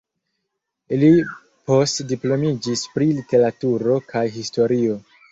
[1.01, 1.09] Li
[1.71, 4.97] postdiplomiĝis pri Literaturo kaj Historio.